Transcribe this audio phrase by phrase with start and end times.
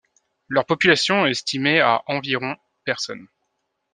[0.47, 2.55] Leur population est estimée à environ
[2.85, 3.27] personnes.